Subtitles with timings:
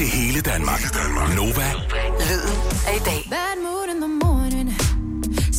[0.00, 0.80] til hele Danmark.
[1.36, 1.68] Nova,
[2.20, 2.56] Lyden
[2.88, 3.26] af i dag.
[3.30, 4.68] Bad mood in the morning.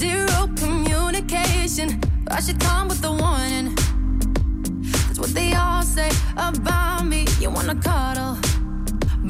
[0.00, 1.88] Zero communication.
[2.36, 3.66] I should come with the warning.
[5.06, 6.10] That's what they all say
[6.48, 7.20] about me.
[7.42, 8.34] You wanna cuddle.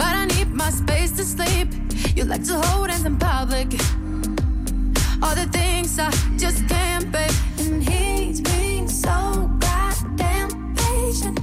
[0.00, 1.68] But I need my space to sleep.
[2.16, 3.68] You like to hold hands in public.
[5.24, 6.08] All the things I
[6.42, 7.32] just can't bear.
[7.62, 9.16] And he's being so
[9.66, 10.48] goddamn
[10.82, 11.36] patient.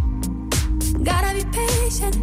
[1.09, 2.15] Gotta be patient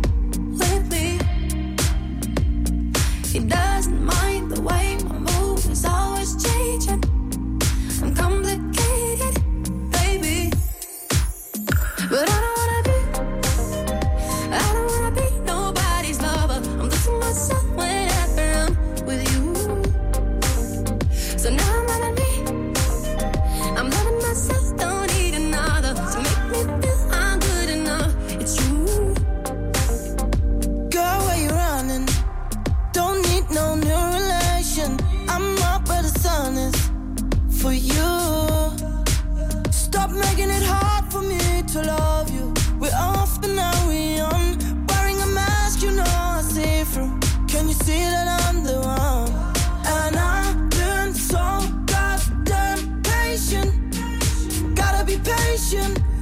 [55.56, 56.15] be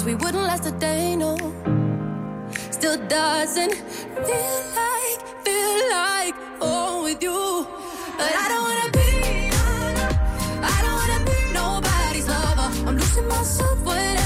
[0.00, 1.36] Cause we wouldn't last a day, no.
[2.70, 7.66] Still doesn't feel like, feel like home with you.
[8.16, 9.08] But I don't wanna be,
[10.62, 12.68] I don't wanna be nobody's lover.
[12.88, 14.19] I'm losing myself whenever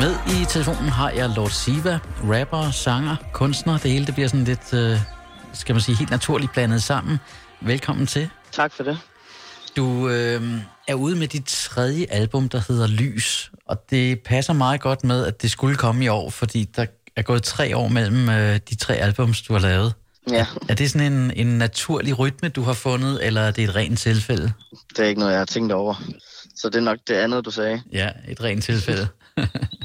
[0.00, 3.78] Med i telefonen har jeg Lord Siva, rapper, sanger, kunstner.
[3.78, 4.98] Det hele det bliver sådan lidt, øh,
[5.52, 7.18] skal man sige, helt naturligt blandet sammen.
[7.60, 8.28] Velkommen til.
[8.52, 8.98] Tak for det.
[9.76, 10.42] Du øh,
[10.88, 13.50] er ude med dit tredje album, der hedder Lys.
[13.66, 16.86] Og det passer meget godt med, at det skulle komme i år, fordi der
[17.16, 19.94] er gået tre år mellem øh, de tre albums, du har lavet.
[20.30, 23.74] Ja, Er det sådan en, en naturlig rytme, du har fundet, eller er det et
[23.76, 24.52] rent tilfælde?
[24.96, 26.02] det er ikke noget, jeg har tænkt over.
[26.56, 27.82] Så det er nok det andet, du sagde.
[27.92, 29.08] Ja, et rent tilfælde.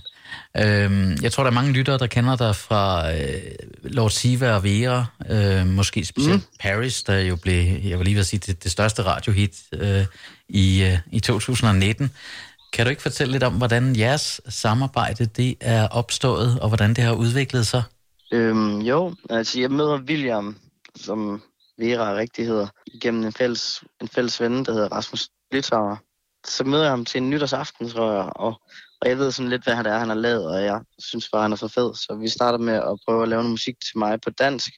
[0.57, 3.41] øhm, jeg tror, der er mange lyttere, der kender dig fra øh,
[3.83, 5.05] Lord Siva og Vera.
[5.29, 6.57] Øh, måske specielt mm.
[6.59, 10.05] Paris, der jo blev, jeg vil lige vil sige, det, det største radiohit øh,
[10.49, 12.11] i, øh, i 2019.
[12.73, 17.03] Kan du ikke fortælle lidt om, hvordan jeres samarbejde det er opstået, og hvordan det
[17.03, 17.83] har udviklet sig?
[18.31, 20.57] Øhm, jo, altså jeg møder William,
[20.95, 21.41] som
[21.77, 22.67] Vera rigtig hedder,
[23.01, 25.95] gennem en fælles, en fælles ven, der hedder Rasmus Litauer.
[26.47, 28.61] Så møder jeg ham til en nytårsaften, tror jeg, og,
[29.05, 31.41] og jeg ved sådan lidt, hvad det er, han har lavet, og jeg synes bare,
[31.41, 31.93] han er så fed.
[31.95, 34.69] Så vi starter med at prøve at lave noget musik til mig på dansk,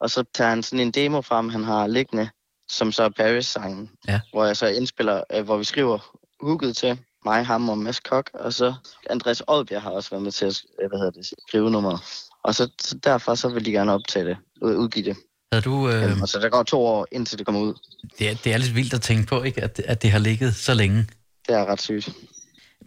[0.00, 2.28] og så tager han sådan en demo frem, han har liggende,
[2.70, 4.20] som så er Paris-sangen, Ja.
[4.32, 5.98] hvor jeg så indspiller, øh, hvor vi skriver
[6.40, 8.74] hooket til mig, ham og Mads Kok, og så
[9.10, 12.00] Andreas Oddbjerg har også været med til at øh, hvad hedder det, skrive nummeret.
[12.44, 15.16] Og så, så derfor så vil de gerne optage det, ud- udgive det.
[15.52, 16.20] Havde du, øh, Øh.
[16.22, 17.74] Og så der går to år, indtil det kommer ud.
[18.18, 19.62] det, er, det er lidt vildt at tænke på, ikke?
[19.62, 21.06] At, at det har ligget så længe.
[21.48, 22.08] Det er ret sygt.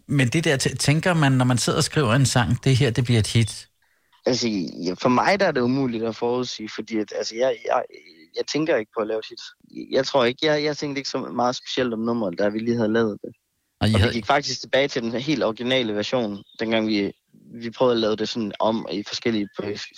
[0.08, 2.92] Men det der, tæ- tænker man, når man sidder og skriver en sang, det her,
[2.92, 3.68] det bliver et hit.
[4.26, 4.48] Altså,
[4.86, 7.84] ja, for mig der er det umuligt at forudsige, fordi at, altså, jeg, jeg,
[8.38, 9.40] jeg tænker ikke på at lave et hit.
[9.92, 12.76] Jeg tror ikke, jeg, jeg tænkte ikke så meget specielt om nummeret, da vi lige
[12.76, 13.32] havde lavet det.
[13.80, 17.12] Og I Og havde, vi gik faktisk tilbage til den helt originale version, dengang vi,
[17.54, 19.48] vi prøvede at lave det sådan om i forskellige,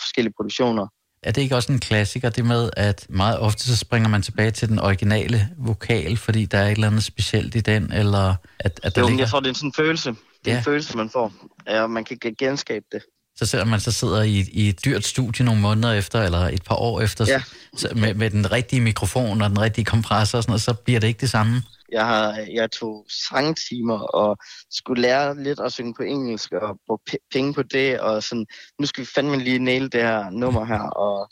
[0.02, 0.88] forskellige produktioner.
[1.24, 4.52] Er det ikke også en klassiker, det med, at meget ofte så springer man tilbage
[4.52, 8.80] til den originale vokal, fordi der er et eller andet specielt i den, eller at,
[8.84, 10.10] at der Jo, ligger, jeg tror, det er sådan en følelse.
[10.10, 10.18] Det
[10.48, 10.58] er Ja.
[10.58, 11.34] en følelse, man får.
[11.68, 13.02] Ja, og man kan gen- genskabe det.
[13.40, 16.64] Så selvom man så sidder i, i et dyrt studie nogle måneder efter, eller et
[16.64, 17.42] par år efter, Ja.
[17.78, 21.00] så, med, med den rigtige mikrofon og den rigtige kompressor og sådan noget, så bliver
[21.00, 21.64] det ikke det samme.
[21.92, 24.38] Jeg, har, jeg tog sangtimer og
[24.72, 28.00] skulle lære lidt at synge på engelsk og bruge p- penge på det.
[28.00, 28.46] Og sådan,
[28.80, 30.82] nu skal vi fandme lige nail det her nummer her.
[31.06, 31.30] Og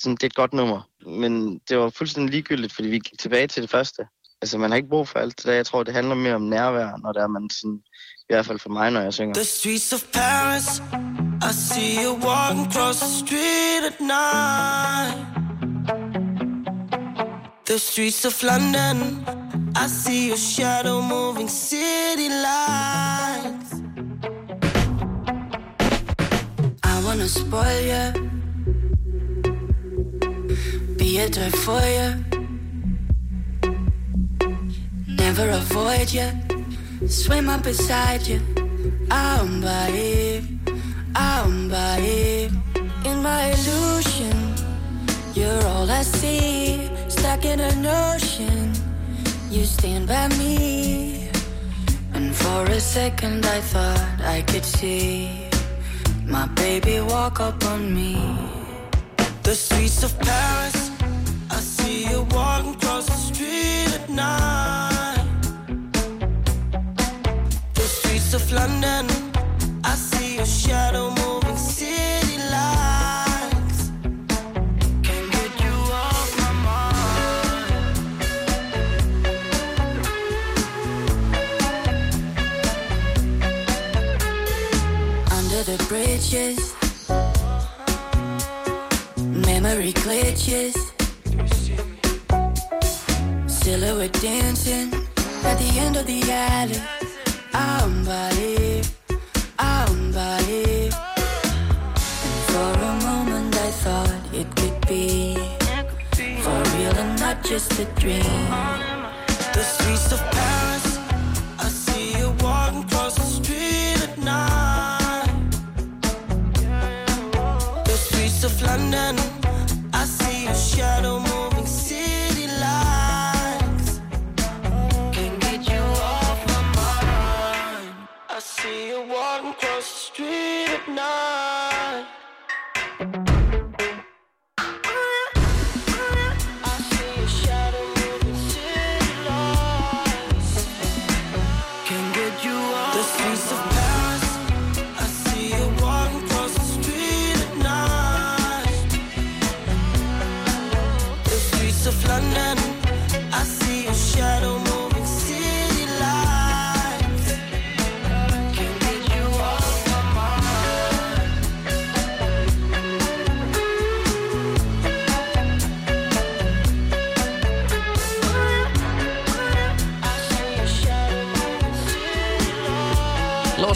[0.00, 0.88] sådan, det er et godt nummer.
[1.20, 4.02] Men det var fuldstændig ligegyldigt, fordi vi gik tilbage til det første.
[4.42, 5.52] Altså, man har ikke brug for alt det der.
[5.52, 7.78] Jeg tror, det handler mere om nærvær, når der er man sådan,
[8.18, 9.34] i hvert fald for mig, når jeg synger.
[9.34, 10.82] The streets of Paris,
[11.46, 15.14] I see you walking across the street at night.
[17.66, 19.24] The streets of London,
[19.76, 23.80] I see your shadow moving city lights.
[26.82, 28.06] I wanna spoil you,
[30.98, 32.08] be a toy for you,
[35.06, 36.28] never avoid you.
[37.06, 38.40] Swim up beside you.
[39.12, 40.55] I'm by
[41.18, 41.98] I'm by
[43.04, 44.36] In my illusion,
[45.32, 46.90] you're all I see.
[47.08, 48.72] Stuck in an ocean,
[49.50, 51.30] you stand by me.
[52.12, 55.48] And for a second, I thought I could see
[56.26, 58.16] my baby walk up on me.
[59.42, 60.90] The streets of Paris,
[61.50, 65.24] I see you walking across the street at night.
[67.74, 69.25] The streets of London,
[70.36, 73.90] your shadow moving city lights.
[75.02, 77.96] Can't get you off my mind.
[85.32, 86.74] Under the bridges,
[89.46, 90.76] memory glitches.
[93.48, 94.92] Silhouette dancing
[95.44, 96.80] at the end of the alley.
[97.54, 98.04] I'm
[100.16, 100.94] by it.
[102.48, 105.36] For a moment I thought it could be
[106.42, 108.24] for real and not just a dream.
[109.52, 110.95] The streets of Paris,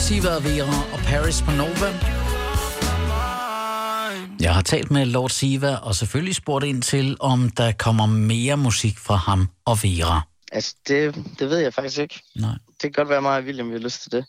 [0.08, 1.90] og Vera og Paris på Nova.
[4.40, 8.56] Jeg har talt med Lord Siva og selvfølgelig spurgt ind til, om der kommer mere
[8.56, 10.20] musik fra ham og Vera.
[10.52, 12.20] Altså, det, det ved jeg faktisk ikke.
[12.36, 12.50] Nej.
[12.72, 14.24] Det kan godt være mig og William, vi har lyst til det.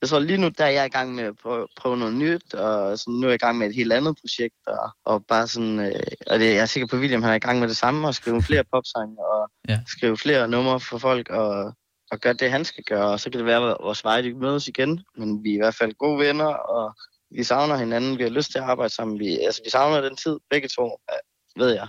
[0.00, 2.54] Jeg tror lige nu, der er jeg i gang med at prøve, prøve noget nyt,
[2.54, 5.46] og sådan, nu er jeg i gang med et helt andet projekt, og, og bare
[5.48, 7.68] sådan, øh, og det, jeg er sikker på, at William han er i gang med
[7.68, 9.80] det samme, og skrive flere popsange, og Ja.
[9.86, 11.72] skrive flere numre for folk, og,
[12.10, 14.34] og gøre det, han skal gøre, og så kan det være, at vores veje de
[14.34, 16.96] mødes igen, men vi er i hvert fald gode venner, og
[17.30, 20.16] vi savner hinanden, vi har lyst til at arbejde sammen, vi, altså vi savner den
[20.16, 21.88] tid, begge to, øh, ved jeg.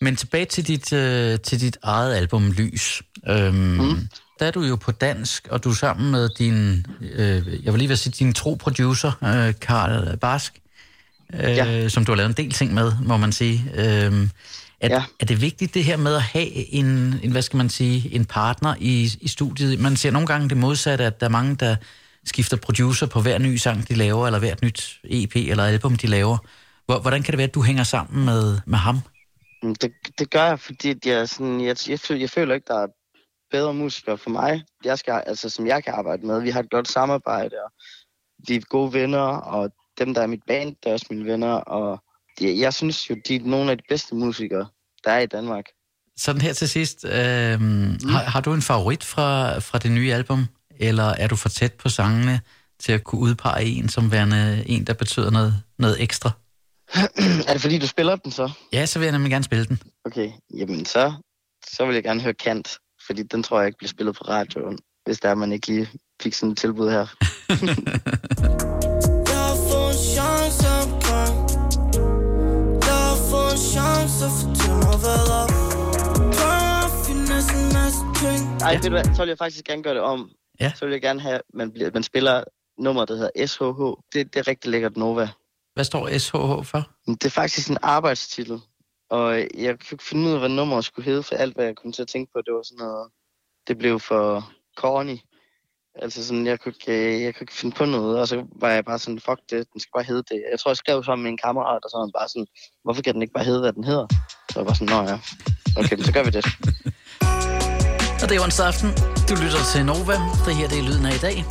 [0.00, 3.02] Men tilbage til dit, øh, til dit eget album Lys.
[3.28, 4.08] Øhm, mm.
[4.38, 7.78] Der er du jo på dansk, og du er sammen med din, øh, jeg vil
[7.78, 10.60] lige vil sige, din tro producer, øh, Karl Barsk,
[11.34, 11.88] øh, Ja.
[11.88, 13.70] som du har lavet en del ting med, må man sige.
[13.74, 14.30] Øhm,
[14.80, 15.04] er, Ja.
[15.20, 16.86] er det vigtigt det her med at have en,
[17.22, 19.80] en hvad skal man sige, en partner i, i studiet?
[19.80, 21.76] Man ser nogle gange det modsatte, at der er mange, der
[22.24, 26.06] skifter producer på hver ny sang, de laver, eller hvert nyt EP eller album, de
[26.06, 26.38] laver.
[26.86, 29.00] Hvor- Hvordan kan det være, at du hænger sammen med, med ham?
[29.62, 32.64] Mm, Det, det gør jeg, fordi at jeg, sådan, jeg, jeg, føler, jeg føler ikke,
[32.68, 32.86] der er
[33.50, 36.40] bedre musikere for mig, jeg skal, altså, som jeg kan arbejde med.
[36.42, 37.72] Vi har et godt samarbejde, og
[38.48, 41.52] vi er gode venner, og dem, der er mit band, der er også mine venner.
[41.52, 42.02] Og
[42.40, 44.66] jeg, jeg synes jo, de er nogle af de bedste musikere,
[45.04, 45.64] der er i Danmark.
[46.16, 47.04] sådan her til sidst.
[47.04, 47.98] Øh, mm.
[48.08, 50.46] har, har du en favorit fra, fra det nye album?
[50.80, 52.40] Eller er du for tæt på sangene
[52.78, 56.30] til at kunne udpege en som værende en, der betyder noget, noget ekstra?
[57.48, 58.50] er det fordi, du spiller den så?
[58.72, 59.82] Ja, så vil jeg nemlig gerne spille den.
[60.04, 61.12] Okay, jamen så,
[61.70, 64.78] så vil jeg gerne høre Kant, fordi den tror jeg ikke bliver spillet på radioen,
[65.04, 65.88] hvis der er, man ikke lige
[66.22, 67.06] fik sådan et tilbud her.
[78.66, 80.30] Ej, ved du hvad, så vil jeg faktisk gerne gøre det om.
[80.60, 80.72] Ja.
[80.76, 82.44] Så vil jeg gerne have, at man, bliver, man spiller
[82.78, 83.80] nummer, der hedder SHH.
[84.12, 85.28] Det, det er rigtig lækkert Nova.
[85.74, 86.90] Hvad står SHH for?
[87.06, 88.60] Det er faktisk en arbejdstitel.
[89.10, 91.76] Og jeg kunne ikke finde ud af, hvad nummeret skulle hedde, for alt, hvad jeg
[91.76, 93.10] kom til at tænke på, det var sådan noget...
[93.68, 95.18] Det blev for corny.
[95.94, 98.84] Altså sådan, jeg kunne, ikke, jeg kunne ikke finde på noget, og så var jeg
[98.84, 100.44] bare sådan, fuck det, den skal bare hedde det.
[100.50, 102.46] Jeg tror, jeg skrev sammen med en kammerat, og så var han bare sådan,
[102.84, 104.06] hvorfor kan den ikke bare hedde, hvad den hedder?
[104.50, 105.18] Så jeg var sådan, nå ja,
[105.80, 106.44] okay, så gør vi det
[108.26, 108.90] for det er onsdag aften.
[109.28, 110.12] Du lytter til Nova.
[110.46, 111.44] Det her det er lyden af i dag.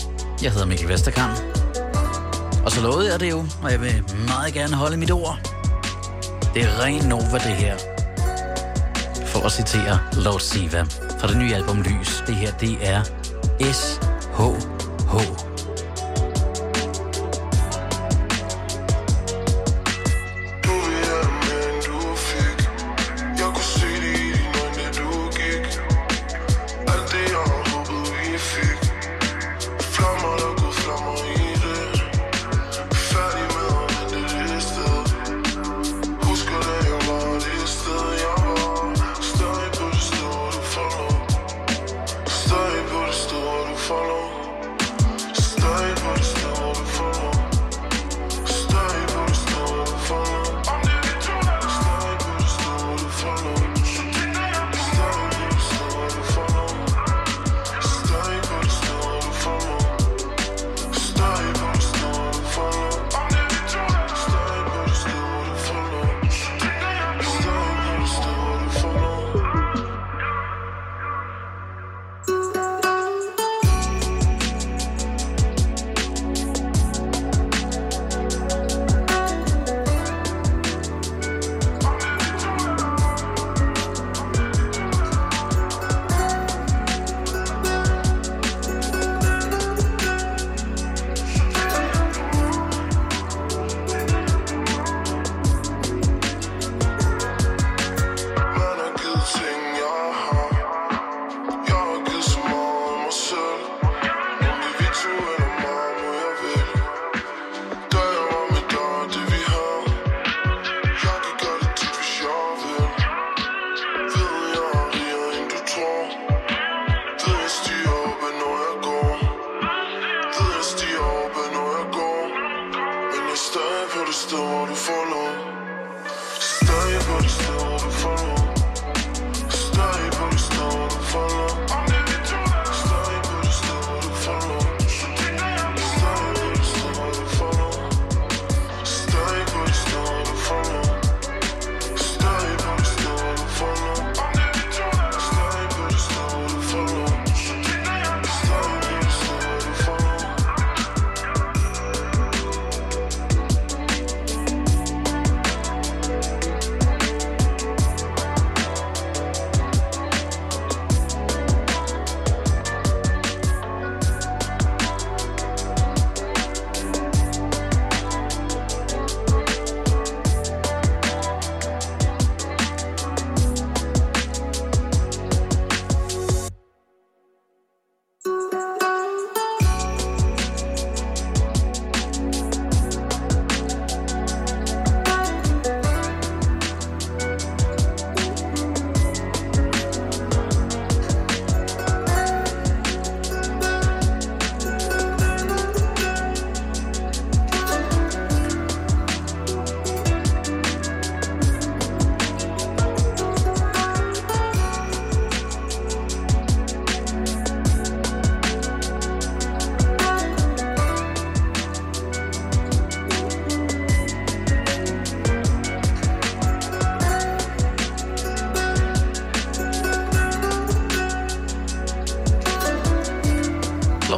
[0.44, 1.40] Jeg hedder Mikkel Vesterkamp.
[2.66, 5.40] Og så lovede jeg det jo, og jeg vil meget gerne holde mit ord.
[6.54, 7.78] Det er ren Nova, det her.
[9.26, 10.86] For at citere Lord Siva
[11.20, 12.24] fra det nye album Lys.
[12.28, 13.04] Det her, det er
[13.72, 14.00] S
[14.38, 14.42] H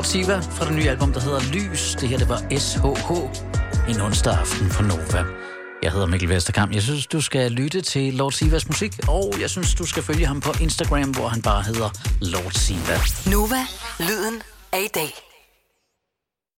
[0.07, 1.95] Siva fra det nye album, der hedder Lys.
[1.99, 3.11] Det her, det var SHH.
[3.89, 5.25] En onsdag aften fra Nova.
[5.83, 6.73] Jeg hedder Mikkel Vesterkamp.
[6.73, 10.25] Jeg synes, du skal lytte til Lord Sivas musik, og jeg synes, du skal følge
[10.25, 11.89] ham på Instagram, hvor han bare hedder
[12.21, 12.97] Lord Siva.
[13.31, 13.61] Nova,
[13.99, 15.36] lyden af i dag.